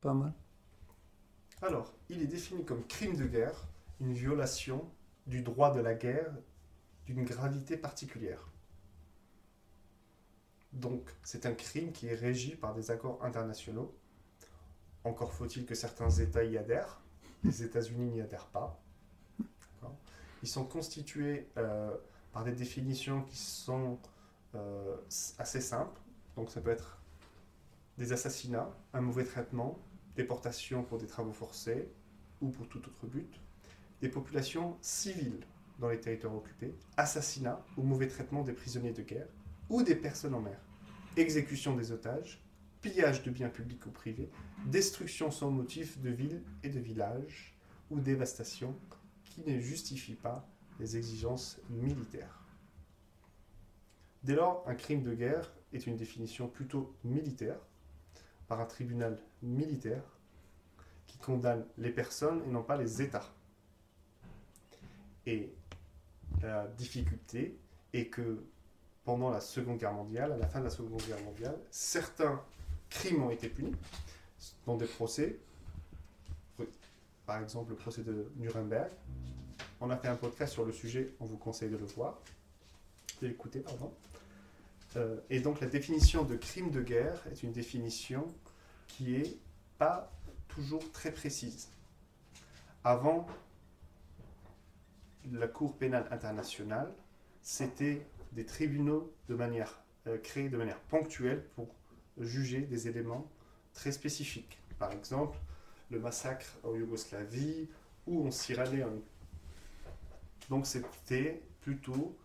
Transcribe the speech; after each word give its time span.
Pas 0.00 0.14
mal. 0.14 0.32
Alors, 1.62 1.92
il 2.08 2.22
est 2.22 2.26
défini 2.26 2.64
comme 2.64 2.86
crime 2.86 3.16
de 3.16 3.26
guerre, 3.26 3.66
une 4.00 4.14
violation 4.14 4.90
du 5.26 5.42
droit 5.42 5.72
de 5.74 5.80
la 5.80 5.94
guerre 5.94 6.32
d'une 7.04 7.24
gravité 7.24 7.76
particulière. 7.76 8.48
Donc, 10.72 11.10
c'est 11.22 11.44
un 11.44 11.52
crime 11.52 11.92
qui 11.92 12.06
est 12.06 12.14
régi 12.14 12.54
par 12.54 12.74
des 12.74 12.90
accords 12.90 13.22
internationaux. 13.22 13.94
Encore 15.04 15.34
faut-il 15.34 15.66
que 15.66 15.74
certains 15.74 16.10
États 16.10 16.44
y 16.44 16.56
adhèrent. 16.56 17.00
Les 17.44 17.62
États-Unis 17.62 18.10
n'y 18.10 18.20
adhèrent 18.20 18.46
pas. 18.46 18.80
Ils 20.42 20.48
sont 20.48 20.64
constitués 20.64 21.48
euh, 21.58 21.94
par 22.32 22.44
des 22.44 22.52
définitions 22.52 23.22
qui 23.24 23.36
sont 23.36 23.98
euh, 24.54 24.96
assez 25.38 25.60
simples. 25.60 26.00
Donc, 26.36 26.50
ça 26.50 26.62
peut 26.62 26.70
être 26.70 26.98
des 27.98 28.12
assassinats, 28.12 28.70
un 28.94 29.02
mauvais 29.02 29.24
traitement, 29.24 29.78
déportation 30.16 30.82
pour 30.82 30.98
des 30.98 31.06
travaux 31.06 31.32
forcés 31.32 31.88
ou 32.40 32.48
pour 32.48 32.68
tout 32.68 32.86
autre 32.86 33.06
but, 33.06 33.40
des 34.00 34.08
populations 34.08 34.76
civiles 34.80 35.44
dans 35.78 35.88
les 35.88 36.00
territoires 36.00 36.34
occupés, 36.34 36.74
assassinat 36.96 37.64
ou 37.76 37.82
mauvais 37.82 38.08
traitement 38.08 38.42
des 38.42 38.52
prisonniers 38.52 38.92
de 38.92 39.02
guerre 39.02 39.28
ou 39.68 39.82
des 39.82 39.94
personnes 39.94 40.34
en 40.34 40.40
mer, 40.40 40.60
exécution 41.16 41.76
des 41.76 41.92
otages, 41.92 42.42
pillage 42.80 43.22
de 43.22 43.30
biens 43.30 43.48
publics 43.48 43.86
ou 43.86 43.90
privés, 43.90 44.30
destruction 44.66 45.30
sans 45.30 45.50
motif 45.50 46.00
de 46.00 46.10
villes 46.10 46.42
et 46.62 46.70
de 46.70 46.80
villages 46.80 47.54
ou 47.90 48.00
dévastation 48.00 48.74
qui 49.24 49.42
ne 49.42 49.60
justifie 49.60 50.14
pas 50.14 50.48
les 50.78 50.96
exigences 50.96 51.60
militaires. 51.68 52.40
Dès 54.22 54.34
lors, 54.34 54.64
un 54.66 54.74
crime 54.74 55.02
de 55.02 55.14
guerre 55.14 55.52
est 55.72 55.86
une 55.86 55.96
définition 55.96 56.48
plutôt 56.48 56.94
militaire 57.04 57.58
par 58.50 58.60
un 58.60 58.66
tribunal 58.66 59.16
militaire 59.42 60.02
qui 61.06 61.18
condamne 61.18 61.64
les 61.78 61.90
personnes 61.90 62.42
et 62.44 62.48
non 62.48 62.64
pas 62.64 62.76
les 62.76 63.00
États. 63.00 63.30
Et 65.24 65.54
la 66.42 66.66
difficulté 66.66 67.56
est 67.92 68.06
que 68.06 68.42
pendant 69.04 69.30
la 69.30 69.40
Seconde 69.40 69.78
Guerre 69.78 69.92
mondiale, 69.92 70.32
à 70.32 70.36
la 70.36 70.48
fin 70.48 70.58
de 70.58 70.64
la 70.64 70.70
Seconde 70.70 71.00
Guerre 71.06 71.22
mondiale, 71.22 71.56
certains 71.70 72.42
crimes 72.88 73.22
ont 73.22 73.30
été 73.30 73.48
punis 73.48 73.76
dans 74.66 74.76
des 74.76 74.86
procès. 74.86 75.38
Par 77.26 77.40
exemple, 77.40 77.70
le 77.70 77.76
procès 77.76 78.02
de 78.02 78.32
Nuremberg. 78.34 78.90
On 79.80 79.90
a 79.90 79.96
fait 79.96 80.08
un 80.08 80.16
podcast 80.16 80.54
sur 80.54 80.64
le 80.64 80.72
sujet, 80.72 81.14
on 81.20 81.24
vous 81.24 81.38
conseille 81.38 81.70
de 81.70 81.76
le 81.76 81.86
voir, 81.86 82.18
de 83.22 83.28
l'écouter, 83.28 83.60
pardon. 83.60 83.92
Euh, 84.96 85.20
et 85.30 85.40
donc 85.40 85.60
la 85.60 85.66
définition 85.66 86.24
de 86.24 86.36
crime 86.36 86.70
de 86.70 86.80
guerre 86.80 87.22
est 87.30 87.42
une 87.42 87.52
définition 87.52 88.26
qui 88.86 89.14
est 89.14 89.38
pas 89.78 90.12
toujours 90.48 90.90
très 90.92 91.12
précise. 91.12 91.68
Avant 92.82 93.26
la 95.30 95.46
Cour 95.46 95.76
pénale 95.76 96.08
internationale, 96.10 96.92
c'était 97.42 98.04
des 98.32 98.44
tribunaux 98.44 99.12
de 99.28 99.34
manière 99.34 99.80
euh, 100.06 100.18
créés 100.18 100.48
de 100.48 100.56
manière 100.56 100.80
ponctuelle 100.80 101.44
pour 101.54 101.68
juger 102.18 102.62
des 102.62 102.88
éléments 102.88 103.30
très 103.74 103.92
spécifiques. 103.92 104.58
Par 104.78 104.92
exemple, 104.92 105.38
le 105.90 106.00
massacre 106.00 106.58
en 106.64 106.74
Yougoslavie 106.74 107.68
ou 108.06 108.26
en 108.26 108.30
Sierra 108.30 108.64
Leone. 108.64 109.02
Donc 110.48 110.66
c'était 110.66 111.42
plutôt 111.60 112.16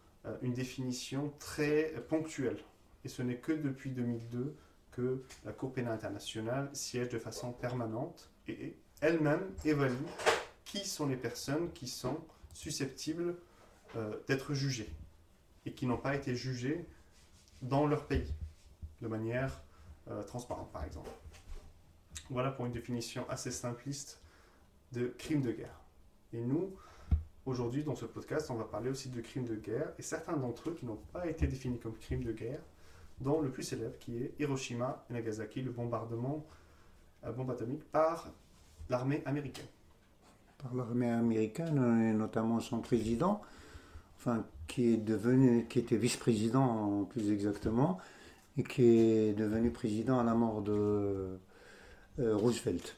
une 0.42 0.54
définition 0.54 1.32
très 1.40 1.94
ponctuelle. 2.10 2.58
Et 3.04 3.10
ce 3.10 3.22
n'est 3.22 3.38
que 3.38 3.52
depuis 3.52 3.92
2002 3.92 4.56
que 4.92 5.24
la 5.44 5.52
Cour 5.52 5.74
pénale 5.74 5.94
internationale 5.94 6.70
siège 6.74 7.10
de 7.10 7.20
façon 7.20 7.52
permanente 7.52 8.32
et 8.48 8.76
elle-même 9.02 9.54
évalue 9.66 9.94
qui 10.64 10.88
sont 10.88 11.06
les 11.06 11.18
personnes 11.18 11.72
qui 11.74 11.88
sont 11.88 12.18
susceptibles 12.54 13.36
euh, 13.96 14.16
d'être 14.28 14.54
jugées 14.54 14.90
et 15.66 15.74
qui 15.74 15.86
n'ont 15.86 15.98
pas 15.98 16.16
été 16.16 16.36
jugées 16.36 16.86
dans 17.62 17.86
leur 17.86 18.08
pays 18.08 18.34
de 19.02 19.08
manière 19.08 19.62
euh, 20.10 20.24
transparente, 20.24 20.72
par 20.72 20.84
exemple. 20.84 21.10
Voilà 22.30 22.52
pour 22.52 22.66
une 22.66 22.72
définition 22.72 23.30
assez 23.30 23.52
simpliste 23.52 24.22
de 24.92 25.14
crime 25.18 25.42
de 25.42 25.52
guerre. 25.52 25.82
Et 26.34 26.42
nous, 26.42 26.76
Aujourd'hui, 27.46 27.84
dans 27.84 27.94
ce 27.94 28.06
podcast, 28.06 28.50
on 28.50 28.56
va 28.56 28.64
parler 28.64 28.90
aussi 28.90 29.10
de 29.10 29.22
crimes 29.22 29.46
de 29.46 29.54
guerre 29.54 29.94
et 30.00 30.02
certains 30.02 30.36
d'entre 30.36 30.70
eux 30.70 30.74
qui 30.74 30.84
n'ont 30.88 31.00
pas 31.14 31.28
été 31.28 31.46
définis 31.46 31.78
comme 31.78 31.94
crimes 31.94 32.24
de 32.24 32.32
guerre, 32.32 32.60
dont 33.22 33.40
le 33.40 33.52
plus 33.52 33.62
célèbre 33.62 34.00
qui 34.00 34.18
est 34.18 34.34
Hiroshima 34.40 35.06
et 35.10 35.14
Nagasaki, 35.14 35.62
le 35.62 35.70
bombardement 35.70 36.44
à 37.22 37.32
bombe 37.32 37.52
atomique 37.52 37.84
par 37.92 38.32
l'armée 38.90 39.22
américaine. 39.28 39.68
Par 40.58 40.74
l'armée 40.74 41.12
américaine 41.12 41.78
et 41.78 42.14
notamment 42.14 42.60
son 42.60 42.80
président, 42.80 43.44
enfin 44.18 44.44
qui 44.68 44.94
est 44.94 44.98
devenu, 44.98 45.68
qui 45.70 45.78
était 45.78 45.98
vice-président 45.98 47.04
plus 47.04 47.32
exactement, 47.32 48.00
et 48.58 48.64
qui 48.64 48.82
est 48.82 49.34
devenu 49.34 49.70
président 49.70 50.18
à 50.18 50.24
la 50.24 50.34
mort 50.34 50.64
de 50.64 51.38
euh, 52.18 52.36
Roosevelt. 52.36 52.98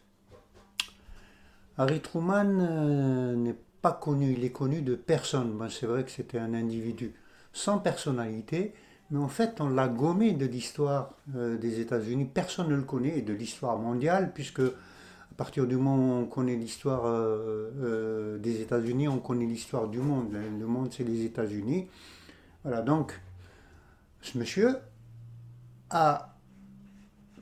Harry 1.78 2.00
Truman 2.00 2.60
euh, 2.62 3.36
n'est 3.36 3.58
pas 3.82 3.92
connu, 3.92 4.34
il 4.34 4.44
est 4.44 4.52
connu 4.52 4.82
de 4.82 4.96
personne. 4.96 5.58
c'est 5.70 5.86
vrai 5.86 6.04
que 6.04 6.12
c'était 6.12 6.40
un 6.40 6.54
individu 6.54 7.14
sans 7.54 7.80
personnalité, 7.80 8.74
mais 9.10 9.20
en 9.20 9.28
fait, 9.28 9.62
on 9.62 9.70
l'a 9.70 9.88
gommé 9.88 10.34
de 10.34 10.46
l'histoire 10.46 11.14
euh, 11.36 11.58
des 11.58 11.80
États-Unis. 11.80 12.26
Personne 12.26 12.70
ne 12.70 12.76
le 12.76 12.84
connaît, 12.84 13.18
et 13.18 13.22
de 13.22 13.34
l'histoire 13.34 13.78
mondiale, 13.78 14.32
puisque 14.34 14.60
à 14.62 15.36
partir 15.38 15.66
du 15.66 15.78
moment 15.78 16.20
où 16.20 16.24
on 16.24 16.26
connaît 16.26 16.56
l'histoire 16.56 17.06
euh, 17.06 17.72
euh, 17.80 18.38
des 18.38 18.62
États-Unis, 18.62 19.08
on 19.08 19.20
connaît 19.20 19.46
l'histoire 19.46 19.88
du 19.88 20.00
monde. 20.00 20.34
Le 20.34 20.66
monde, 20.66 20.90
c'est 20.92 21.04
les 21.04 21.24
États-Unis. 21.24 21.88
Voilà, 22.64 22.82
donc, 22.82 23.20
ce 24.22 24.38
monsieur 24.38 24.78
a 25.90 26.36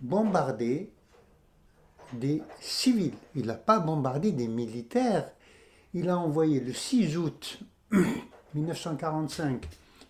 bombardé 0.01 0.91
des 2.13 2.43
civils. 2.59 3.13
Il 3.35 3.47
n'a 3.47 3.55
pas 3.55 3.79
bombardé 3.79 4.31
des 4.31 4.47
militaires 4.47 5.31
il 5.95 6.09
a 6.09 6.19
envoyé 6.19 6.59
le 6.59 6.73
6 6.73 7.17
août 7.17 7.59
1945 8.53 9.67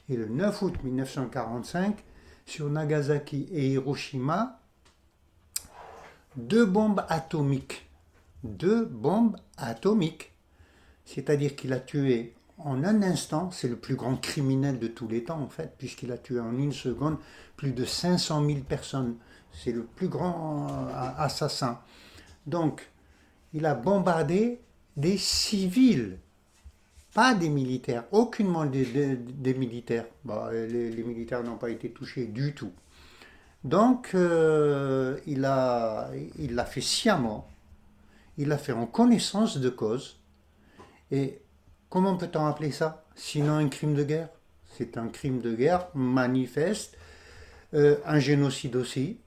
et 0.09 0.17
le 0.17 0.27
9 0.27 0.61
août 0.63 0.73
1945 0.83 2.03
sur 2.45 2.69
Nagasaki 2.69 3.47
et 3.51 3.69
Hiroshima 3.69 4.59
deux 6.35 6.65
bombes 6.65 7.05
atomiques. 7.07 7.87
Deux 8.43 8.83
bombes 8.85 9.37
atomiques. 9.57 10.33
C'est-à-dire 11.05 11.55
qu'il 11.55 11.71
a 11.71 11.79
tué 11.79 12.33
en 12.57 12.83
un 12.83 13.01
instant, 13.03 13.51
c'est 13.51 13.67
le 13.67 13.75
plus 13.75 13.95
grand 13.95 14.15
criminel 14.15 14.79
de 14.79 14.87
tous 14.87 15.07
les 15.07 15.23
temps 15.23 15.39
en 15.39 15.49
fait, 15.49 15.75
puisqu'il 15.77 16.11
a 16.11 16.17
tué 16.17 16.39
en 16.39 16.57
une 16.57 16.71
seconde 16.71 17.17
plus 17.57 17.73
de 17.73 17.85
500 17.85 18.45
000 18.45 18.59
personnes. 18.61 19.15
C'est 19.51 19.71
le 19.71 19.83
plus 19.83 20.07
grand 20.07 20.67
euh, 20.69 21.11
assassin. 21.17 21.79
Donc, 22.47 22.89
il 23.53 23.65
a 23.65 23.75
bombardé 23.75 24.61
des 24.97 25.17
civils, 25.17 26.17
pas 27.13 27.33
des 27.33 27.49
militaires, 27.49 28.05
aucunement 28.11 28.65
des, 28.65 28.85
militaires. 29.57 30.05
les, 30.51 31.03
militaires 31.03 31.43
n'ont 31.43 31.57
pas 31.57 31.69
été 31.69 31.89
touchés 31.89 32.25
du 32.25 32.53
tout. 32.53 32.71
Donc, 33.63 34.11
euh, 34.13 35.17
il 35.25 35.41
l'a 35.41 36.65
fait 36.65 36.81
sciemment, 36.81 37.47
il 38.37 38.49
l'a 38.49 38.57
fait 38.57 38.73
en 38.73 38.85
connaissance 38.85 39.57
de 39.57 39.69
cause. 39.69 40.19
Et 41.11 41.39
comment 41.89 42.17
peut-on 42.17 42.45
appeler 42.45 42.71
ça? 42.71 43.05
Sinon 43.15 43.55
un 43.55 43.69
crime 43.69 43.93
de 43.93 44.03
guerre? 44.03 44.29
C'est 44.77 44.97
un 44.97 45.07
crime 45.07 45.39
de 45.39 45.55
guerre 45.55 45.87
manifeste, 45.93 46.97
euh, 47.73 47.97
un 48.05 48.19
génocide 48.19 48.75
aussi, 48.75 49.19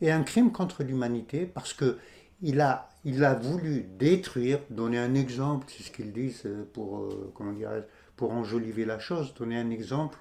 et 0.00 0.10
un 0.10 0.22
crime 0.22 0.50
contre 0.50 0.82
l'humanité 0.82 1.46
parce 1.46 1.72
que 1.72 1.98
il 2.42 2.60
a 2.60 2.90
il 3.04 3.24
a 3.24 3.34
voulu 3.34 3.86
détruire, 3.98 4.58
donner 4.68 4.98
un 4.98 5.14
exemple, 5.14 5.66
c'est 5.68 5.82
ce 5.82 5.90
qu'ils 5.90 6.12
disent 6.12 6.42
euh, 6.44 6.64
pour, 6.72 6.98
euh, 6.98 7.86
pour 8.16 8.32
enjoliver 8.32 8.84
la 8.84 8.98
chose, 8.98 9.32
donner 9.34 9.58
un 9.58 9.70
exemple 9.70 10.18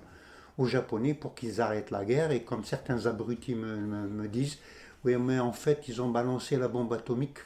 aux 0.58 0.66
Japonais 0.66 1.14
pour 1.14 1.36
qu'ils 1.36 1.60
arrêtent 1.62 1.92
la 1.92 2.06
guerre. 2.06 2.32
Et 2.32 2.42
comme 2.42 2.64
certains 2.64 3.06
abrutis 3.06 3.56
me, 3.56 4.28
disent, 4.28 4.60
oui, 5.04 5.16
mais 5.18 5.40
en 5.40 5.52
fait, 5.52 5.88
ils 5.88 6.02
ont 6.02 6.10
balancé 6.10 6.58
la 6.58 6.68
bombe 6.68 6.94
atomique 6.94 7.40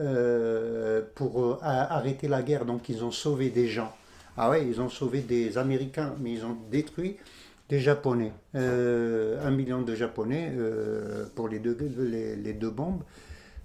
euh, 0.00 1.02
pour 1.14 1.58
arrêter 1.62 2.28
la 2.28 2.42
guerre, 2.42 2.64
donc 2.64 2.88
ils 2.88 3.04
ont 3.04 3.10
sauvé 3.10 3.50
des 3.50 3.68
gens. 3.68 3.94
Ah 4.36 4.50
ouais, 4.50 4.66
ils 4.66 4.80
ont 4.80 4.88
sauvé 4.88 5.20
des 5.20 5.58
Américains, 5.58 6.14
mais 6.20 6.32
ils 6.32 6.44
ont 6.44 6.56
détruit 6.70 7.16
des 7.68 7.80
Japonais. 7.80 8.32
un 8.54 9.50
million 9.50 9.82
de 9.82 9.94
Japonais 9.94 10.52
pour 11.34 11.48
les 11.48 11.58
deux, 11.58 11.76
les 11.98 12.52
deux 12.54 12.70
bombes 12.70 13.02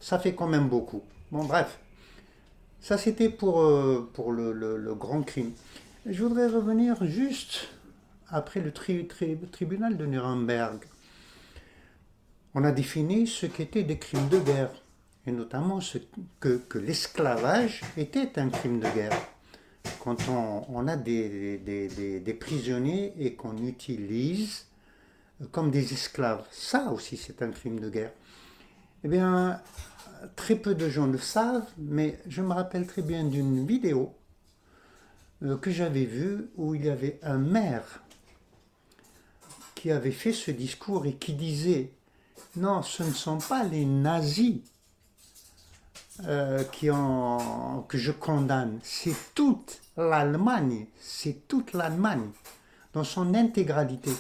ça 0.04 0.20
fait 0.20 0.36
quand 0.36 0.48
même 0.48 0.68
beaucoup. 0.68 1.02
Bon, 1.32 1.46
bref, 1.46 1.80
ça 2.82 2.98
c'était 2.98 3.30
pour, 3.30 3.62
euh, 3.62 4.10
pour 4.14 4.34
le, 4.34 4.94
grand 4.96 5.24
crime. 5.24 5.54
Je 6.06 6.22
voudrais 6.24 6.48
revenir 6.48 7.06
juste 7.06 7.70
après 8.28 8.60
le 8.60 8.74
tribunal 8.74 9.96
de 9.96 10.06
Nuremberg. 10.06 10.84
On 12.54 12.66
a 12.66 12.74
défini 12.74 13.28
ce 13.28 13.46
qu'étaient 13.46 13.84
des 13.84 13.98
crimes 13.98 14.28
de 14.28 14.40
guerre. 14.40 14.74
et 15.26 15.32
notamment 15.32 15.80
ce, 15.80 16.00
que, 16.42 16.58
que 16.58 16.80
l'esclavage 16.80 17.82
était 17.96 18.38
un 18.38 18.50
crime 18.50 18.82
de 18.82 18.90
guerre. 18.90 19.18
Quand 20.04 20.18
on, 20.28 20.88
a 20.88 20.98
des, 20.98 21.58
des, 21.60 22.20
des, 22.20 22.34
prisonniers 22.34 23.14
et 23.18 23.36
qu'on 23.36 23.58
utilise 23.58 24.66
comme 25.52 25.72
des 25.72 25.94
esclaves, 25.94 26.46
ça 26.52 26.92
aussi 26.92 27.16
c'est 27.16 27.42
un 27.42 27.52
crime 27.52 27.80
de 27.80 27.90
guerre. 27.90 28.12
Eh 29.06 29.10
bien, 29.10 29.62
très 30.36 30.56
peu 30.56 30.76
de 30.76 30.90
gens 30.90 31.08
le 31.08 31.18
savent, 31.18 31.68
mais 31.78 32.20
je 32.28 32.42
me 32.42 32.54
rappelle 32.54 32.88
très 32.88 33.02
bien 33.02 33.24
d'une 33.24 33.66
vidéo 33.66 34.16
euh, 35.44 35.58
que 35.58 35.72
j'avais 35.72 36.06
vue 36.06 36.50
où 36.56 36.76
il 36.76 36.86
y 36.86 36.90
avait 36.90 37.20
un 37.24 37.38
maire 37.38 38.04
qui 39.76 39.92
avait 39.92 40.12
fait 40.12 40.34
ce 40.34 40.52
discours 40.52 41.06
et 41.06 41.16
qui 41.16 41.34
disait 41.34 41.92
non, 42.56 42.84
ce 42.84 43.04
ne 43.04 43.12
sont 43.12 43.40
pas 43.40 43.64
les 43.64 43.86
nazis 43.86 44.62
euh, 46.26 46.64
qui 46.66 46.88
que 47.88 47.98
je 47.98 48.12
condamne, 48.12 48.80
c'est 48.84 49.16
toute 49.34 49.82
l'Allemagne, 49.98 50.86
c'est 51.00 51.48
toute 51.48 51.74
l'Allemagne 51.74 52.30
dans 52.94 53.04
son 53.04 53.34
intégralité. 53.34 54.12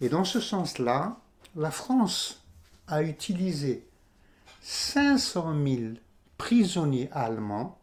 Et 0.00 0.08
dans 0.08 0.24
ce 0.24 0.40
sens-là, 0.40 1.16
la 1.54 1.70
France 1.70 2.42
a 2.88 3.02
utilisé 3.02 3.86
500 4.68 5.54
000 5.64 5.80
prisonniers 6.36 7.08
allemands, 7.12 7.78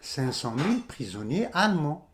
500 0.00 0.54
000 0.58 0.68
prisonniers 0.88 1.46
allemands, 1.52 2.08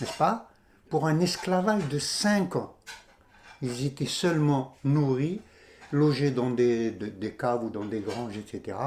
n'est-ce 0.00 0.16
pas, 0.16 0.48
pour 0.88 1.06
un 1.06 1.20
esclavage 1.20 1.86
de 1.88 1.98
5 1.98 2.56
ans. 2.56 2.74
Ils 3.60 3.84
étaient 3.84 4.06
seulement 4.06 4.78
nourris, 4.84 5.42
logés 5.92 6.30
dans 6.30 6.48
des, 6.48 6.92
des 6.92 7.36
caves 7.36 7.64
ou 7.64 7.68
dans 7.68 7.84
des 7.84 8.00
granges, 8.00 8.38
etc., 8.38 8.78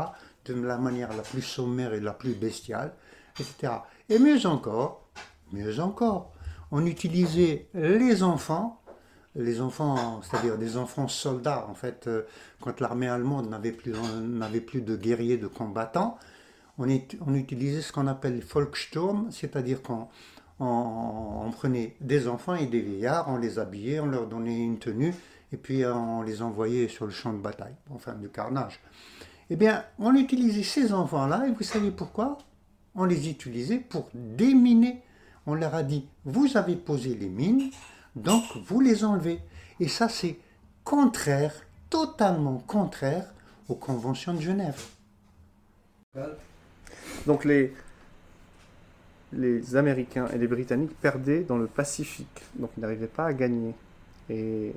de 0.45 0.55
la 0.55 0.79
manière 0.79 1.15
la 1.15 1.21
plus 1.21 1.43
sommaire 1.43 1.93
et 1.93 1.99
la 1.99 2.13
plus 2.13 2.33
bestiale, 2.33 2.95
etc. 3.39 3.71
Et 4.09 4.17
mieux 4.17 4.47
encore, 4.47 5.07
mieux 5.51 5.79
encore, 5.79 6.33
on 6.71 6.87
utilisait 6.87 7.67
les 7.75 8.23
enfants 8.23 8.81
les 9.37 9.61
enfants, 9.61 10.21
c'est-à-dire 10.23 10.57
des 10.57 10.77
enfants 10.77 11.07
soldats, 11.07 11.67
en 11.69 11.75
fait, 11.75 12.07
euh, 12.07 12.23
quand 12.59 12.81
l'armée 12.81 13.07
allemande 13.07 13.49
n'avait 13.49 13.71
plus, 13.71 13.93
n'avait 14.21 14.61
plus 14.61 14.81
de 14.81 14.95
guerriers, 14.95 15.37
de 15.37 15.47
combattants, 15.47 16.17
on, 16.79 16.87
on 17.25 17.33
utilisait 17.35 17.81
ce 17.81 17.91
qu'on 17.91 18.07
appelle 18.07 18.41
Volkssturm, 18.41 19.29
c'est-à-dire 19.31 19.81
qu'on 19.81 20.07
on, 20.59 21.51
prenait 21.51 21.95
des 22.01 22.27
enfants 22.27 22.55
et 22.55 22.65
des 22.65 22.81
vieillards, 22.81 23.27
on 23.29 23.37
les 23.37 23.59
habillait, 23.59 23.99
on 23.99 24.07
leur 24.07 24.27
donnait 24.27 24.59
une 24.59 24.79
tenue, 24.79 25.13
et 25.51 25.57
puis 25.57 25.85
on 25.85 26.23
les 26.23 26.41
envoyait 26.41 26.87
sur 26.87 27.05
le 27.05 27.11
champ 27.11 27.31
de 27.31 27.39
bataille, 27.39 27.75
enfin 27.93 28.13
du 28.13 28.29
carnage. 28.29 28.79
Eh 29.49 29.55
bien, 29.55 29.83
on 29.99 30.15
utilisait 30.15 30.63
ces 30.63 30.93
enfants-là, 30.93 31.45
et 31.47 31.51
vous 31.51 31.63
savez 31.63 31.91
pourquoi? 31.91 32.39
On 32.95 33.05
les 33.05 33.29
utilisait 33.29 33.77
pour 33.77 34.09
déminer. 34.13 35.03
On 35.45 35.53
leur 35.53 35.75
a 35.75 35.83
dit, 35.83 36.07
vous 36.25 36.57
avez 36.57 36.75
posé 36.75 37.15
les 37.15 37.29
mines, 37.29 37.69
donc, 38.23 38.43
vous 38.65 38.79
les 38.79 39.03
enlevez. 39.03 39.39
Et 39.79 39.87
ça, 39.87 40.09
c'est 40.09 40.37
contraire, 40.83 41.53
totalement 41.89 42.59
contraire 42.59 43.33
aux 43.69 43.75
conventions 43.75 44.33
de 44.33 44.41
Genève. 44.41 44.81
Donc, 47.25 47.45
les, 47.45 47.73
les 49.33 49.75
Américains 49.75 50.27
et 50.33 50.37
les 50.37 50.47
Britanniques 50.47 50.99
perdaient 50.99 51.43
dans 51.43 51.57
le 51.57 51.67
Pacifique. 51.67 52.43
Donc, 52.55 52.71
ils 52.77 52.81
n'arrivaient 52.81 53.07
pas 53.07 53.25
à 53.25 53.33
gagner. 53.33 53.75
Et 54.29 54.73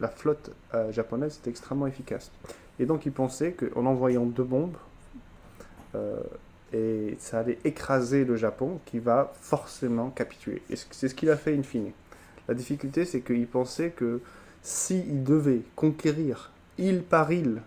la 0.00 0.08
flotte 0.08 0.50
euh, 0.74 0.92
japonaise 0.92 1.38
était 1.38 1.50
extrêmement 1.50 1.86
efficace. 1.86 2.30
Et 2.78 2.86
donc, 2.86 3.06
ils 3.06 3.12
pensaient 3.12 3.52
qu'en 3.52 3.86
envoyant 3.86 4.24
deux 4.24 4.44
bombes, 4.44 4.76
euh, 5.94 6.20
et 6.72 7.16
ça 7.20 7.40
allait 7.40 7.58
écraser 7.64 8.24
le 8.24 8.36
Japon 8.36 8.80
qui 8.86 8.98
va 8.98 9.32
forcément 9.40 10.10
capituler. 10.10 10.62
Et 10.68 10.76
c'est 10.90 11.08
ce 11.08 11.14
qu'il 11.14 11.30
a 11.30 11.36
fait 11.36 11.56
in 11.56 11.62
fine. 11.62 11.92
La 12.48 12.54
difficulté, 12.54 13.04
c'est 13.04 13.20
qu'il 13.20 13.46
pensait 13.46 13.90
que 13.90 14.20
s'il 14.62 15.24
devait 15.24 15.62
conquérir 15.74 16.50
île 16.78 17.02
par 17.02 17.32
île 17.32 17.62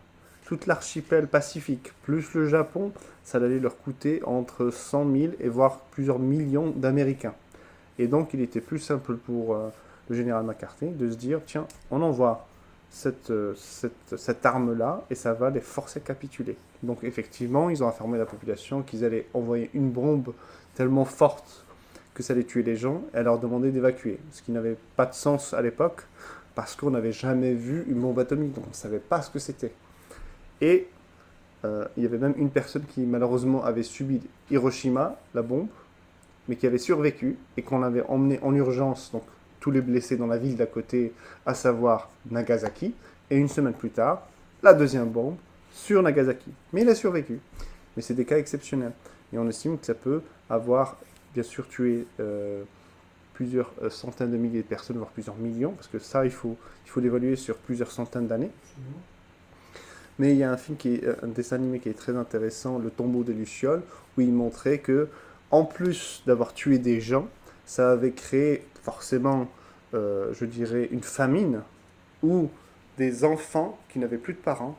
toute 0.46 0.66
l'archipel 0.66 1.28
pacifique, 1.28 1.94
plus 2.02 2.34
le 2.34 2.48
Japon, 2.48 2.92
ça 3.24 3.38
allait 3.38 3.60
leur 3.60 3.78
coûter 3.78 4.22
entre 4.26 4.72
100 4.72 5.12
000 5.12 5.34
et 5.40 5.48
voire 5.48 5.80
plusieurs 5.92 6.18
millions 6.18 6.72
d'Américains. 6.72 7.36
Et 8.00 8.08
donc 8.08 8.34
il 8.34 8.42
était 8.42 8.62
plus 8.62 8.80
simple 8.80 9.16
pour 9.16 9.54
euh, 9.54 9.70
le 10.10 10.16
général 10.16 10.44
McCarthy 10.44 10.90
de 10.90 11.12
se 11.12 11.18
dire, 11.18 11.42
tiens, 11.46 11.68
on 11.92 12.02
envoie 12.02 12.48
cette, 12.90 13.30
euh, 13.30 13.54
cette, 13.56 14.18
cette 14.18 14.46
arme-là 14.46 15.04
et 15.12 15.16
ça 15.16 15.34
va 15.34 15.52
les 15.52 15.62
forcer 15.62 16.00
à 16.00 16.02
capituler. 16.02 16.58
Donc 16.82 17.04
effectivement, 17.04 17.70
ils 17.70 17.84
ont 17.84 17.88
informé 17.88 18.18
la 18.18 18.26
population 18.26 18.82
qu'ils 18.82 19.06
allaient 19.06 19.28
envoyer 19.34 19.70
une 19.74 19.92
bombe 19.92 20.34
tellement 20.74 21.06
forte 21.06 21.66
que 22.20 22.24
ça 22.24 22.34
allait 22.34 22.44
tuer 22.44 22.64
les 22.64 22.76
gens 22.76 23.02
et 23.16 23.24
leur 23.24 23.40
demander 23.40 23.72
d'évacuer. 23.72 24.20
Ce 24.34 24.42
qui 24.42 24.52
n'avait 24.52 24.76
pas 24.98 25.06
de 25.06 25.14
sens 25.14 25.54
à 25.54 25.62
l'époque 25.62 26.02
parce 26.54 26.76
qu'on 26.76 26.90
n'avait 26.90 27.14
jamais 27.14 27.54
vu 27.54 27.86
une 27.88 28.02
bombe 28.02 28.20
atomique, 28.20 28.52
donc 28.52 28.66
on 28.66 28.72
ne 28.72 28.76
savait 28.76 29.00
pas 29.00 29.22
ce 29.22 29.30
que 29.30 29.40
c'était. 29.40 29.72
Et 30.60 30.90
euh, 31.64 31.86
il 31.96 32.04
y 32.04 32.06
avait 32.06 32.18
même 32.18 32.34
une 32.36 32.50
personne 32.50 32.84
qui 32.84 33.06
malheureusement 33.06 33.64
avait 33.64 33.84
subi 33.84 34.20
Hiroshima, 34.52 35.16
la 35.34 35.42
bombe, 35.42 35.68
mais 36.50 36.58
qui 36.58 36.68
avait 36.68 36.78
survécu 36.78 37.38
et 37.56 37.62
qu'on 37.62 37.84
avait 37.84 38.04
emmené 38.10 38.38
en 38.42 38.54
urgence, 38.54 39.12
donc 39.14 39.24
tous 39.62 39.72
les 39.72 39.80
blessés 39.80 40.18
dans 40.18 40.28
la 40.28 40.38
ville 40.38 40.58
d'à 40.58 40.66
côté, 40.66 41.14
à 41.46 41.54
savoir 41.54 42.10
Nagasaki. 42.30 42.94
Et 43.32 43.38
une 43.38 43.48
semaine 43.48 43.74
plus 43.74 43.92
tard, 43.92 44.28
la 44.62 44.74
deuxième 44.74 45.08
bombe 45.08 45.38
sur 45.72 46.04
Nagasaki. 46.04 46.52
Mais 46.74 46.82
il 46.82 46.90
a 46.90 46.96
survécu. 46.96 47.40
Mais 47.96 48.02
c'est 48.02 48.14
des 48.14 48.26
cas 48.26 48.40
exceptionnels. 48.40 48.92
Et 49.32 49.38
on 49.38 49.48
estime 49.48 49.78
que 49.78 49.86
ça 49.86 49.94
peut 49.94 50.22
avoir 50.50 50.98
bien 51.34 51.44
sûr 51.44 51.68
tuer 51.68 52.06
euh, 52.20 52.64
plusieurs 53.34 53.72
euh, 53.82 53.90
centaines 53.90 54.32
de 54.32 54.38
milliers 54.38 54.62
de 54.62 54.68
personnes, 54.68 54.98
voire 54.98 55.12
plusieurs 55.12 55.36
millions, 55.36 55.72
parce 55.72 55.88
que 55.88 56.00
ça, 56.00 56.26
il 56.26 56.32
faut, 56.32 56.58
il 56.86 56.90
faut 56.90 57.00
l'évaluer 57.00 57.36
sur 57.36 57.58
plusieurs 57.58 57.92
centaines 57.92 58.28
d'années. 58.28 58.52
Mais 60.18 60.34
il 60.34 60.38
y 60.38 60.44
a 60.44 60.52
un 60.52 60.58
film 60.58 60.78
qui 60.78 60.96
est 60.96 61.04
euh, 61.04 61.16
un 61.24 61.28
dessin 61.28 61.56
animé 61.58 61.80
qui 61.80 61.90
est 61.90 61.98
très 61.98 62.16
intéressant, 62.16 62.80
Le 62.80 62.90
tombeau 62.90 63.24
des 63.24 63.34
Lucioles, 63.34 63.84
où 64.18 64.22
il 64.22 64.34
montrait 64.34 64.80
que, 64.80 65.08
en 65.52 65.64
plus 65.64 66.24
d'avoir 66.26 66.54
tué 66.54 66.80
des 66.80 67.00
gens, 67.02 67.28
ça 67.66 67.92
avait 67.92 68.12
créé 68.12 68.66
forcément, 68.84 69.48
je 69.94 70.46
dirais, 70.46 70.88
une 70.92 71.04
famine 71.04 71.62
où 72.24 72.50
des 72.98 73.24
enfants 73.24 73.78
qui 73.90 74.00
n'avaient 74.00 74.18
plus 74.18 74.34
de 74.34 74.40
parents, 74.40 74.78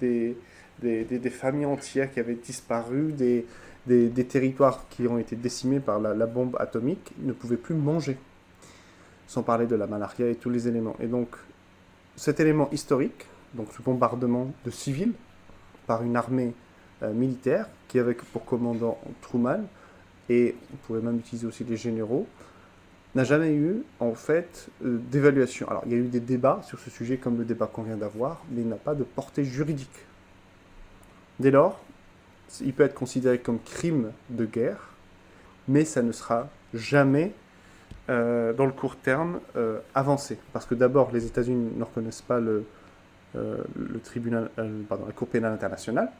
des, 0.00 0.36
des, 0.80 1.30
familles 1.30 1.66
entières 1.66 2.12
qui 2.12 2.20
avaient 2.20 2.34
disparu, 2.34 3.12
des, 3.12 3.46
des, 3.86 4.24
territoires 4.26 4.84
qui 4.90 5.06
ont 5.06 5.18
été 5.18 5.36
décimés 5.36 5.80
par 5.80 6.00
la, 6.00 6.26
bombe 6.26 6.56
atomique 6.60 7.12
ne 7.18 7.32
pouvaient 7.32 7.56
plus 7.56 7.74
manger, 7.74 8.18
sans 9.26 9.42
parler 9.42 9.66
de 9.66 9.76
la 9.76 9.86
malaria 9.86 10.28
et 10.28 10.34
tous 10.34 10.50
les 10.50 10.68
éléments. 10.68 10.96
Et 11.00 11.06
donc, 11.06 11.28
cet 12.16 12.40
élément 12.40 12.68
historique, 12.70 13.26
donc 13.54 13.68
ce 13.76 13.82
bombardement 13.82 14.52
de 14.64 14.70
civils 14.70 15.12
par 15.86 16.02
une 16.02 16.16
armée 16.16 16.54
euh, 17.02 17.12
militaire 17.12 17.66
qui 17.88 17.98
avait 17.98 18.14
pour 18.14 18.44
commandant 18.44 18.98
Truman, 19.22 19.64
et 20.28 20.54
on 20.72 20.76
pourrait 20.86 21.00
même 21.00 21.18
utiliser 21.18 21.46
aussi 21.46 21.64
les 21.64 21.76
généraux, 21.76 22.26
n'a 23.14 23.24
jamais 23.24 23.52
eu 23.52 23.82
en 23.98 24.14
fait 24.14 24.68
euh, 24.84 24.98
d'évaluation. 25.10 25.68
Alors 25.68 25.82
il 25.86 25.92
y 25.92 25.94
a 25.94 25.98
eu 25.98 26.08
des 26.08 26.20
débats 26.20 26.60
sur 26.64 26.78
ce 26.78 26.90
sujet 26.90 27.16
comme 27.16 27.38
le 27.38 27.44
débat 27.44 27.66
qu'on 27.66 27.82
vient 27.82 27.96
d'avoir, 27.96 28.42
mais 28.50 28.60
il 28.60 28.68
n'a 28.68 28.76
pas 28.76 28.94
de 28.94 29.02
portée 29.02 29.44
juridique. 29.44 29.88
Dès 31.40 31.50
lors, 31.50 31.82
il 32.60 32.72
peut 32.72 32.84
être 32.84 32.94
considéré 32.94 33.38
comme 33.38 33.60
crime 33.60 34.12
de 34.28 34.44
guerre, 34.44 34.90
mais 35.68 35.84
ça 35.84 36.02
ne 36.02 36.12
sera 36.12 36.48
jamais, 36.74 37.32
euh, 38.08 38.52
dans 38.52 38.66
le 38.66 38.72
court 38.72 38.96
terme, 38.96 39.40
euh, 39.56 39.78
avancé. 39.94 40.38
Parce 40.52 40.66
que 40.66 40.74
d'abord, 40.74 41.10
les 41.12 41.26
États-Unis 41.26 41.72
ne 41.76 41.84
reconnaissent 41.84 42.22
pas 42.22 42.40
le, 42.40 42.64
euh, 43.36 43.58
tribunal, 44.04 44.50
pardon, 44.88 45.06
la 45.06 45.12
Cour 45.12 45.28
pénale 45.28 45.52
internationale. 45.52 46.10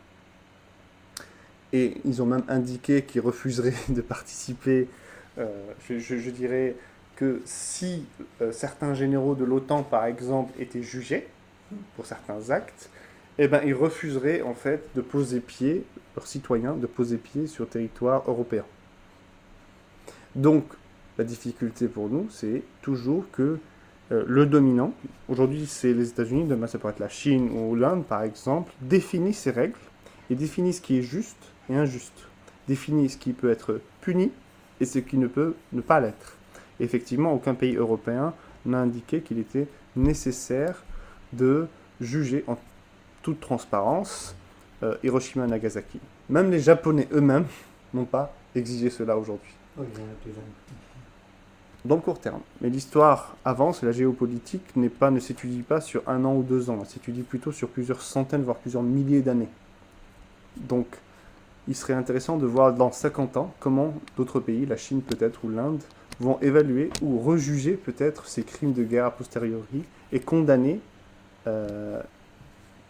Et 1.73 2.01
ils 2.05 2.21
ont 2.23 2.27
même 2.27 2.45
indiqué 2.49 3.03
qu'ils 3.03 3.21
refuseraient 3.21 3.75
de 3.89 4.01
participer, 4.01 4.89
je, 5.37 5.99
je, 5.99 6.31
dirais, 6.31 6.77
que 7.17 7.41
si 7.45 8.05
certains 8.51 8.93
généraux 8.95 9.35
de 9.35 9.45
l'OTAN, 9.45 9.83
par 9.83 10.05
exemple, 10.05 10.53
étaient 10.61 10.83
jugés 10.83 11.29
pour 11.97 12.07
certains 12.07 12.51
actes, 12.51 12.91
eh 13.39 13.49
ben, 13.49 13.63
ils 13.65 13.75
refuseraient 13.75 14.43
en 14.43 14.55
fait 14.55 14.83
de 14.95 15.01
poser 15.01 15.41
pied, 15.41 15.85
leurs 16.17 16.27
citoyens, 16.27 16.75
de 16.75 16.87
poser 16.87 17.17
pied 17.17 17.47
sur 17.47 17.69
territoire 17.69 18.23
européen. 18.29 18.65
Donc, 20.35 20.65
la 21.19 21.25
difficulté 21.25 21.89
pour 21.89 22.09
nous, 22.09 22.29
c'est 22.31 22.63
toujours 22.83 23.25
que 23.33 23.59
euh, 24.13 24.25
le 24.27 24.47
dominant, 24.47 24.93
aujourd'hui 25.29 25.67
c'est 25.67 25.93
les 25.93 26.09
États-Unis, 26.09 26.45
demain 26.45 26.67
ça 26.67 26.79
pourrait 26.79 26.93
être 26.93 27.01
la 27.01 27.09
Chine 27.09 27.51
ou 27.51 27.77
l'Inde 27.77 28.05
par 28.05 28.23
exemple, 28.23 28.73
définit 28.81 29.35
ses 29.35 29.51
règles 29.51 29.79
et 30.31 30.35
définit 30.35 30.73
ce 30.73 30.81
qui 30.81 30.99
est 30.99 31.03
juste 31.03 31.53
et 31.69 31.77
injuste, 31.77 32.27
définit 32.67 33.09
ce 33.09 33.19
qui 33.19 33.33
peut 33.33 33.51
être 33.51 33.81
puni 34.01 34.33
et 34.81 34.85
ce 34.85 34.99
qui 34.99 35.17
ne 35.17 35.27
peut 35.27 35.55
ne 35.73 35.81
pas 35.81 36.01
l'être. 36.01 36.37
Effectivement, 36.81 37.33
aucun 37.33 37.55
pays 37.55 37.77
européen 37.77 38.35
n'a 38.67 38.79
indiqué 38.79 39.21
qu'il 39.21 39.39
était 39.39 39.69
nécessaire 39.95 40.83
de 41.33 41.67
juger 42.01 42.45
en 42.47 42.59
toute 43.23 43.41
transparence 43.41 44.35
euh, 44.83 44.97
Hiroshima 45.03 45.45
et 45.47 45.49
Nagasaki. 45.49 46.01
Même 46.29 46.51
les 46.51 46.61
Japonais 46.61 47.09
eux-mêmes 47.13 47.47
n'ont 47.95 48.05
pas 48.05 48.33
exigé 48.55 48.91
cela 48.91 49.17
aujourd'hui. 49.17 49.53
Dans 51.85 51.95
le 51.95 52.01
court 52.03 52.21
terme. 52.21 52.41
Mais 52.61 52.69
l'histoire 52.69 53.37
avance 53.45 53.83
et 53.83 53.87
la 53.87 53.93
géopolitique 53.93 54.77
n'est 54.77 54.91
pas, 54.91 55.11
ne 55.11 55.21
s'étudie 55.21 55.63
pas 55.63 55.81
sur 55.81 56.03
un 56.07 56.25
an 56.25 56.35
ou 56.35 56.43
deux 56.43 56.69
ans, 56.69 56.79
elle 56.81 56.87
s'étudie 56.87 57.23
plutôt 57.23 57.53
sur 57.53 57.69
plusieurs 57.69 58.03
centaines, 58.03 58.43
voire 58.43 58.59
plusieurs 58.59 58.83
milliers 58.83 59.23
d'années. 59.23 59.49
Donc, 60.57 60.87
il 61.69 61.77
serait 61.77 61.95
intéressant 61.95 62.37
de 62.37 62.47
voir 62.47 62.75
dans 62.75 62.93
50 62.93 63.37
ans 63.37 63.55
comment 63.61 63.95
d'autres 64.17 64.41
pays, 64.41 64.67
la 64.67 64.77
Chine 64.77 65.03
peut-être 65.03 65.45
ou 65.45 65.49
l'Inde, 65.49 65.81
vont 66.19 66.39
évaluer 66.43 66.91
ou 67.01 67.19
rejuger 67.19 67.73
peut-être 67.73 68.27
ces 68.27 68.43
crimes 68.43 68.73
de 68.73 68.85
guerre 68.85 69.07
a 69.07 69.11
posteriori 69.11 69.85
et 70.13 70.21
condamner, 70.21 70.81
euh, 71.47 72.03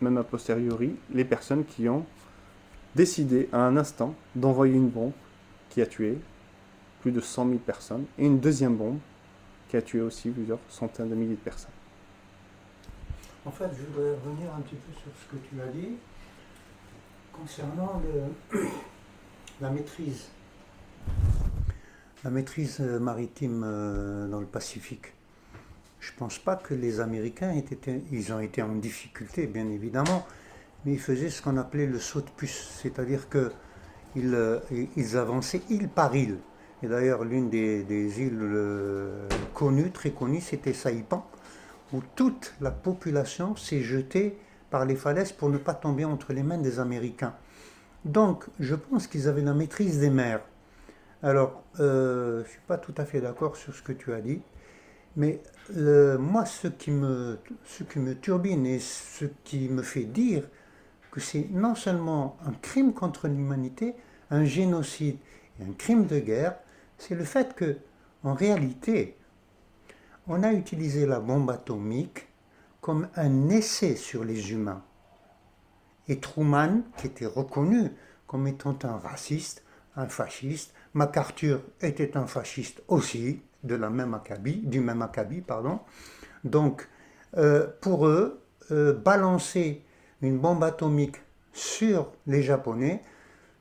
même 0.01 0.17
a 0.17 0.25
posteriori, 0.25 0.97
les 1.13 1.25
personnes 1.25 1.65
qui 1.65 1.89
ont 1.89 2.05
décidé 2.95 3.49
à 3.53 3.59
un 3.59 3.77
instant 3.77 4.15
d'envoyer 4.35 4.75
une 4.75 4.89
bombe 4.89 5.13
qui 5.69 5.81
a 5.81 5.87
tué 5.87 6.19
plus 7.03 7.13
de 7.13 7.21
100 7.21 7.47
000 7.47 7.59
personnes 7.59 8.05
et 8.19 8.27
une 8.27 8.41
deuxième 8.41 8.77
bombe 8.77 8.99
qui 9.69 9.77
a 9.77 9.83
tué 9.83 10.01
aussi 10.01 10.31
plusieurs 10.31 10.59
centaines 10.69 11.09
de 11.09 11.15
milliers 11.15 11.35
de 11.35 11.41
personnes. 11.41 11.71
En 13.47 13.51
fait, 13.51 13.71
je 13.73 13.83
voudrais 13.87 14.13
revenir 14.25 14.55
un 14.55 14.61
petit 14.61 14.77
peu 14.77 14.93
sur 14.93 15.11
ce 15.17 15.37
que 15.37 15.49
tu 15.49 15.61
as 15.61 15.69
dit 15.69 15.97
concernant 17.33 18.03
la 19.61 19.71
maîtrise 19.71 20.29
la 22.25 22.31
maîtrise 22.31 22.79
euh, 22.81 22.99
maritime 22.99 23.63
euh, 23.65 24.29
dans 24.29 24.41
le 24.41 24.47
Pacifique. 24.47 25.15
Je 26.01 26.13
ne 26.13 26.17
pense 26.17 26.39
pas 26.39 26.57
que 26.57 26.75
les 26.75 27.01
Américains 27.01 27.53
étaient, 27.53 28.03
ils 28.11 28.33
ont 28.33 28.41
été 28.41 28.63
en 28.63 28.75
difficulté, 28.75 29.47
bien 29.47 29.69
évidemment, 29.69 30.27
mais 30.85 30.93
ils 30.93 31.01
faisaient 31.01 31.31
ce 31.31 31.43
qu'on 31.43 31.59
appelait 31.59 31.87
le 31.87 31.99
saut 31.99 32.23
de 32.23 32.31
puce, 32.37 32.79
c'est-à-dire 32.83 33.29
qu'ils 33.29 34.35
euh, 34.35 34.61
ils 34.97 35.17
avançaient 35.17 35.63
île 35.69 35.89
par 35.89 36.17
île. 36.17 36.39
Et 36.83 36.89
d'ailleurs, 36.89 37.25
l'une 37.25 37.51
des, 37.51 38.21
îles 38.21 38.41
connues, 39.53 39.91
très 39.91 40.13
connues, 40.13 40.41
c'était 40.41 40.73
Saipan, 40.73 41.27
où 41.93 42.01
toute 42.17 42.55
la 42.61 42.71
population 42.71 43.55
s'est 43.57 43.83
jetée 43.83 44.39
par 44.71 44.87
les 44.87 44.97
falaises 44.97 45.33
pour 45.33 45.51
ne 45.51 45.59
pas 45.59 45.75
tomber 45.75 46.07
entre 46.07 46.33
les 46.33 46.43
mains 46.43 46.59
des 46.59 46.79
Américains. 46.79 47.35
Donc, 48.05 48.47
je 48.59 48.75
pense 48.75 49.07
qu'ils 49.07 49.29
avaient 49.29 49.43
la 49.43 49.53
maîtrise 49.53 50.01
des 50.01 50.09
mers. 50.09 50.41
Alors, 51.23 51.63
euh, 51.81 52.39
je 52.39 52.45
ne 52.45 52.49
suis 52.49 52.61
pas 52.67 52.79
tout 52.79 52.95
à 52.97 53.05
fait 53.05 53.21
d'accord 53.21 53.57
sur 53.57 53.75
ce 53.75 53.83
que 53.83 53.93
tu 53.93 54.15
as 54.15 54.23
dit, 54.23 54.41
mais 55.17 55.41
moi, 56.19 56.45
ce 56.45 56.69
qui, 56.69 56.91
me, 56.91 57.39
ce 57.65 57.85
qui 57.85 57.99
me 57.99 58.19
turbine 58.19 58.67
et 58.67 58.79
ce 58.79 59.27
qui 59.45 59.69
me 59.69 59.83
fait 59.83 60.05
dire 60.05 60.45
que 61.11 61.21
c'est 61.21 61.49
non 61.51 61.75
seulement 61.75 62.37
un 62.47 62.53
crime 62.53 62.93
contre 62.93 63.29
l'humanité, 63.29 63.95
un 64.31 64.45
génocide 64.45 65.19
et 65.59 65.65
un 65.65 65.73
crime 65.73 66.07
de 66.07 66.19
guerre, 66.19 66.57
c'est 66.99 67.15
le 67.15 67.25
fait 67.25 67.55
que, 67.55 67.79
en 68.23 68.35
réalité, 68.35 69.17
on 70.29 70.43
a 70.43 70.53
utilisé 70.53 71.07
la 71.07 71.19
bombe 71.19 71.51
atomique 71.51 72.29
comme 72.81 73.09
un 73.17 73.49
essai 73.49 73.97
sur 73.97 74.25
les 74.25 74.53
humains. 74.53 74.83
Et 76.09 76.21
Truman, 76.21 76.83
qui 76.97 77.09
était 77.09 77.27
reconnu 77.27 77.91
comme 78.27 78.47
étant 78.47 78.79
un 78.85 78.97
raciste, 78.97 79.65
un 79.97 80.07
fasciste, 80.07 80.73
MacArthur 80.95 81.61
était 81.81 82.17
un 82.17 82.27
fasciste 82.27 82.83
aussi, 82.89 83.41
de 83.63 83.75
la 83.75 83.91
même 83.91 84.15
acabit, 84.15 84.57
du 84.57 84.81
même 84.81 85.03
acabit, 85.03 85.41
pardon. 85.41 85.81
Donc, 86.45 86.89
euh, 87.37 87.67
pour 87.81 88.07
eux, 88.07 88.41
euh, 88.71 88.93
balancer 88.93 89.85
une 90.23 90.39
bombe 90.39 90.65
atomique 90.65 91.17
sur 91.53 92.13
les 92.27 92.43
Japonais, 92.43 93.03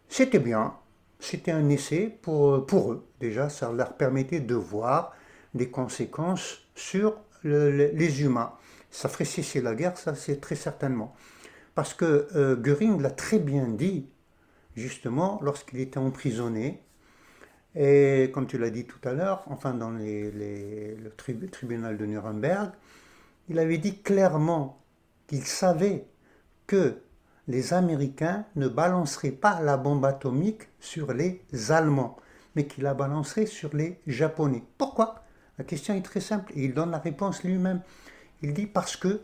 c'était 0.07 0.39
bien, 0.39 0.75
c'était 1.19 1.51
un 1.51 1.67
essai 1.69 2.17
pour, 2.21 2.65
pour 2.65 2.93
eux. 2.93 3.07
Déjà, 3.19 3.49
ça 3.49 3.71
leur 3.71 3.93
permettait 3.93 4.39
de 4.39 4.55
voir 4.55 5.13
des 5.53 5.69
conséquences 5.69 6.61
sur 6.75 7.17
les 7.43 8.21
humains. 8.21 8.53
Ça 8.91 9.07
ferait 9.09 9.25
cesser 9.25 9.61
la 9.61 9.75
guerre, 9.75 9.97
ça 9.97 10.15
c'est 10.15 10.41
très 10.41 10.55
certainement. 10.55 11.15
Parce 11.75 11.93
que 11.93 12.27
euh, 12.35 12.55
Göring 12.55 13.01
l'a 13.01 13.11
très 13.11 13.39
bien 13.39 13.67
dit, 13.67 14.09
justement, 14.75 15.39
lorsqu'il 15.41 15.79
était 15.79 15.97
emprisonné, 15.97 16.83
et 17.75 18.31
comme 18.33 18.47
tu 18.47 18.57
l'as 18.57 18.69
dit 18.69 18.85
tout 18.85 18.99
à 19.07 19.13
l'heure, 19.13 19.43
enfin 19.47 19.73
dans 19.73 19.91
le 19.91 21.09
tribunal 21.51 21.97
de 21.97 22.05
Nuremberg, 22.05 22.71
il 23.49 23.59
avait 23.59 23.77
dit 23.77 24.01
clairement 24.01 24.81
qu'il 25.27 25.43
savait 25.43 26.05
que 26.67 26.97
les 27.47 27.73
Américains 27.73 28.45
ne 28.55 28.67
balanceraient 28.67 29.31
pas 29.31 29.59
la 29.61 29.77
bombe 29.77 30.05
atomique 30.05 30.69
sur 30.79 31.13
les 31.13 31.41
Allemands, 31.69 32.17
mais 32.55 32.67
qu'il 32.67 32.83
la 32.83 32.93
balancerait 32.93 33.47
sur 33.47 33.75
les 33.75 33.99
Japonais. 34.05 34.63
Pourquoi? 34.77 35.23
La 35.57 35.63
question 35.63 35.95
est 35.95 36.01
très 36.01 36.21
simple 36.21 36.51
et 36.55 36.65
il 36.65 36.73
donne 36.73 36.91
la 36.91 36.99
réponse 36.99 37.43
lui-même. 37.43 37.81
Il 38.41 38.53
dit 38.53 38.67
parce 38.67 38.95
que 38.95 39.21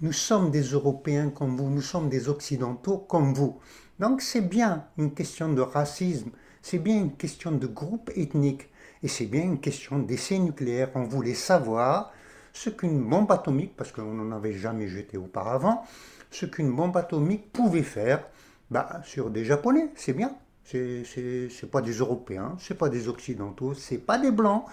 nous 0.00 0.12
sommes 0.12 0.50
des 0.50 0.62
Européens 0.62 1.30
comme 1.30 1.56
vous, 1.56 1.70
nous 1.70 1.80
sommes 1.80 2.08
des 2.08 2.28
Occidentaux 2.28 2.98
comme 2.98 3.34
vous. 3.34 3.58
Donc 3.98 4.20
c'est 4.20 4.40
bien 4.42 4.86
une 4.98 5.14
question 5.14 5.52
de 5.52 5.60
racisme, 5.60 6.30
c'est 6.62 6.78
bien 6.78 6.96
une 6.96 7.16
question 7.16 7.52
de 7.52 7.66
groupe 7.66 8.10
ethnique 8.14 8.68
et 9.02 9.08
c'est 9.08 9.26
bien 9.26 9.42
une 9.42 9.60
question 9.60 9.98
d'essai 9.98 10.38
nucléaire. 10.38 10.90
On 10.94 11.02
voulait 11.02 11.34
savoir 11.34 12.12
ce 12.52 12.70
qu'une 12.70 13.02
bombe 13.02 13.30
atomique, 13.32 13.74
parce 13.76 13.92
qu'on 13.92 14.14
n'en 14.14 14.34
avait 14.34 14.52
jamais 14.52 14.86
jeté 14.86 15.16
auparavant, 15.16 15.84
ce 16.30 16.46
qu'une 16.46 16.74
bombe 16.74 16.96
atomique 16.96 17.52
pouvait 17.52 17.82
faire 17.82 18.26
bah, 18.70 19.00
sur 19.04 19.30
des 19.30 19.44
Japonais. 19.44 19.90
C'est 19.96 20.12
bien. 20.12 20.36
C'est 20.64 21.70
pas 21.70 21.82
des 21.82 21.94
Européens, 21.94 22.56
c'est 22.58 22.78
pas 22.78 22.88
des 22.88 23.08
Occidentaux, 23.08 23.74
c'est 23.74 23.98
pas 23.98 24.18
des 24.18 24.30
Blancs. 24.30 24.64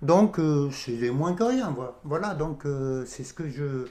Donc 0.00 0.38
euh, 0.38 0.70
c'est 0.70 1.10
moins 1.10 1.34
que 1.34 1.44
rien. 1.44 1.76
Voilà, 2.02 2.34
donc 2.34 2.64
euh, 2.64 3.04
c'est 3.04 3.24
ce 3.24 3.34
que 3.34 3.48
je. 3.48 3.86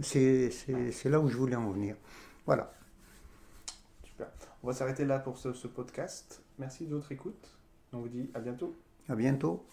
C'est 0.00 1.08
là 1.08 1.18
où 1.18 1.28
je 1.28 1.36
voulais 1.36 1.56
en 1.56 1.70
venir. 1.70 1.96
Voilà. 2.46 2.72
Super. 4.04 4.28
On 4.62 4.68
va 4.68 4.72
s'arrêter 4.72 5.04
là 5.04 5.18
pour 5.18 5.36
ce, 5.36 5.52
ce 5.52 5.66
podcast. 5.66 6.40
Merci 6.58 6.86
de 6.86 6.94
votre 6.94 7.12
écoute. 7.12 7.58
On 7.92 8.00
vous 8.00 8.08
dit 8.08 8.30
à 8.34 8.40
bientôt. 8.40 8.74
À 9.08 9.14
bientôt. 9.16 9.66